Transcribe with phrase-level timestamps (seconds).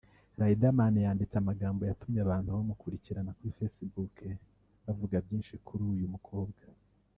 [0.39, 4.15] Riderman yanditse amagambo yatumye abantu bamukurikirana kuri facebook
[4.85, 6.61] bavuga byinshi kuri uyu mukobwa